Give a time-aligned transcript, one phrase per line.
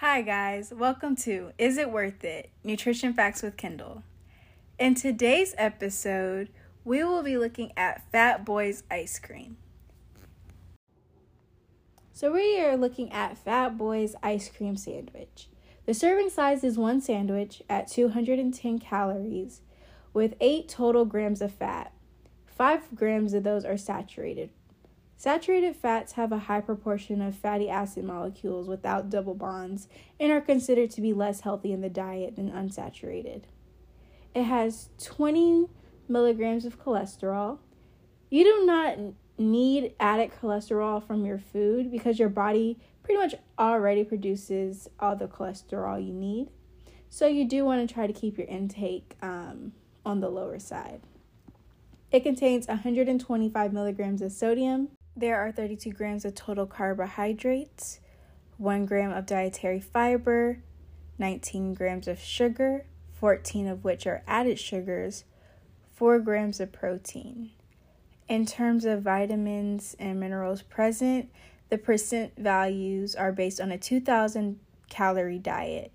[0.00, 0.72] Hi, guys.
[0.74, 2.48] Welcome to Is It Worth It?
[2.64, 4.02] Nutrition Facts with Kendall.
[4.78, 6.48] In today's episode,
[6.86, 9.58] we will be looking at Fat Boys ice cream.
[12.14, 15.50] So, we are looking at Fat Boys ice cream sandwich.
[15.84, 19.60] The serving size is one sandwich at 210 calories
[20.14, 21.92] with 8 total grams of fat.
[22.46, 24.48] 5 grams of those are saturated
[25.20, 29.86] Saturated fats have a high proportion of fatty acid molecules without double bonds
[30.18, 33.42] and are considered to be less healthy in the diet than unsaturated.
[34.34, 35.68] It has 20
[36.08, 37.58] milligrams of cholesterol.
[38.30, 38.96] You do not
[39.36, 45.28] need added cholesterol from your food because your body pretty much already produces all the
[45.28, 46.48] cholesterol you need.
[47.10, 49.72] So, you do want to try to keep your intake um,
[50.06, 51.02] on the lower side.
[52.10, 58.00] It contains 125 milligrams of sodium, there are 32 grams of total carbohydrates,
[58.58, 60.62] 1 gram of dietary fiber,
[61.18, 62.86] 19 grams of sugar,
[63.18, 65.24] 14 of which are added sugars,
[65.96, 67.50] 4 grams of protein.
[68.28, 71.30] In terms of vitamins and minerals present,
[71.68, 75.92] the percent values are based on a 2000 calorie diet.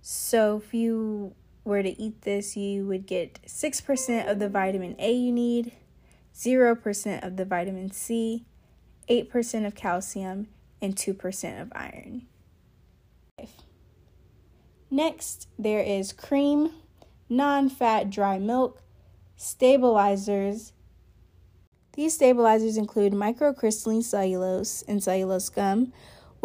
[0.00, 5.12] So if you were to eat this, you would get 6% of the vitamin A
[5.12, 5.72] you need,
[6.36, 8.44] 0% of the vitamin C,
[9.08, 10.48] 8% of calcium,
[10.82, 12.26] and 2% of iron.
[14.90, 16.70] Next, there is cream,
[17.28, 18.82] non fat dry milk,
[19.36, 20.72] stabilizers.
[21.94, 25.92] These stabilizers include microcrystalline cellulose and cellulose gum,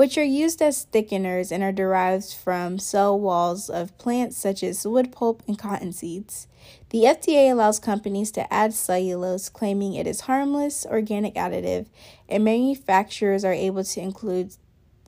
[0.02, 4.84] which are used as thickeners and are derived from cell walls of plants such as
[4.84, 6.48] wood pulp and cotton seeds.
[6.90, 11.86] The FDA allows companies to add cellulose, claiming it is harmless organic additive,
[12.28, 14.56] and manufacturers are able to include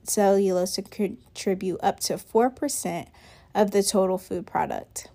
[0.04, 3.08] cellulose to contribute up to 4%
[3.56, 5.10] of the total food product.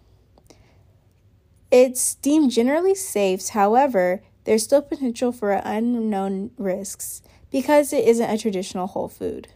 [1.70, 7.22] It's deemed generally safe, however, there's still potential for unknown risks
[7.52, 9.46] because it isn't a traditional whole food.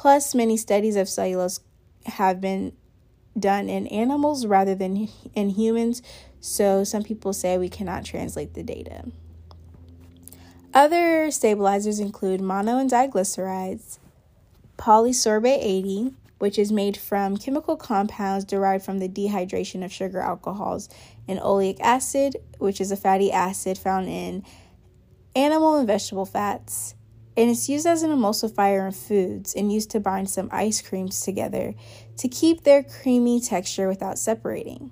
[0.00, 1.60] Plus, many studies of cellulose
[2.06, 2.72] have been
[3.38, 6.00] done in animals rather than in humans,
[6.40, 9.04] so some people say we cannot translate the data.
[10.72, 13.98] Other stabilizers include mono and diglycerides,
[14.78, 20.88] polysorbate 80, which is made from chemical compounds derived from the dehydration of sugar alcohols,
[21.28, 24.44] and oleic acid, which is a fatty acid found in
[25.36, 26.94] animal and vegetable fats,
[27.36, 31.20] and it's used as an emulsifier in foods and used to bind some ice creams
[31.20, 31.74] together
[32.16, 34.90] to keep their creamy texture without separating.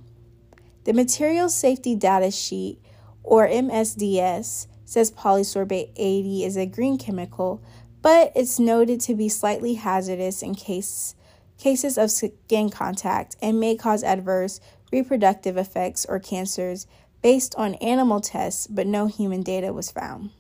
[0.84, 2.80] The Material Safety Data Sheet,
[3.22, 7.62] or MSDS, says polysorbate 80 is a green chemical,
[8.00, 11.14] but it's noted to be slightly hazardous in case,
[11.58, 14.60] cases of skin contact and may cause adverse
[14.90, 16.86] reproductive effects or cancers
[17.20, 20.30] based on animal tests, but no human data was found.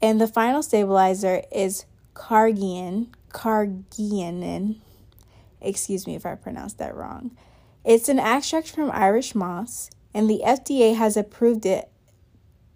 [0.00, 4.80] And the final stabilizer is Cargian, Cargianin.
[5.60, 7.36] Excuse me if I pronounced that wrong.
[7.84, 11.90] It's an extract from Irish moss, and the FDA has approved it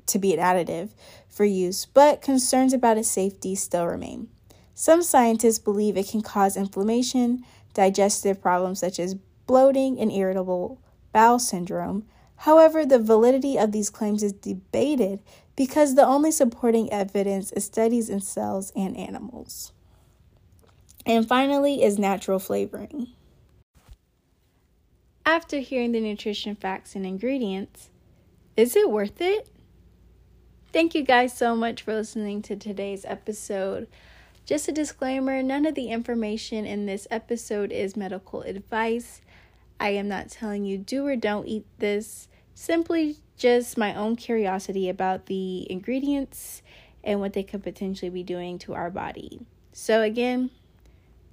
[0.07, 0.91] to be an additive
[1.29, 4.29] for use, but concerns about its safety still remain.
[4.75, 7.45] Some scientists believe it can cause inflammation,
[7.75, 9.15] digestive problems such as
[9.47, 10.81] bloating, and irritable
[11.13, 12.07] bowel syndrome.
[12.43, 15.21] However, the validity of these claims is debated
[15.55, 19.71] because the only supporting evidence is studies in cells and animals.
[21.07, 23.07] And finally, is natural flavoring.
[25.25, 27.91] After hearing the nutrition facts and ingredients,
[28.57, 29.47] is it worth it?
[30.73, 33.87] Thank you guys so much for listening to today's episode.
[34.45, 39.21] Just a disclaimer none of the information in this episode is medical advice.
[39.79, 44.89] I am not telling you do or don't eat this simply just my own curiosity
[44.89, 46.63] about the ingredients
[47.05, 49.41] and what they could potentially be doing to our body.
[49.73, 50.51] So, again,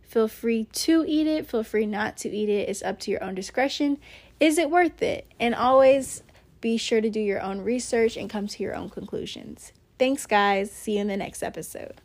[0.02, 2.70] feel free to eat it, feel free not to eat it.
[2.70, 4.00] It's up to your own discretion.
[4.40, 5.28] Is it worth it?
[5.40, 6.24] And always
[6.62, 9.72] be sure to do your own research and come to your own conclusions.
[9.98, 10.72] Thanks, guys.
[10.72, 12.02] See you in the next episode.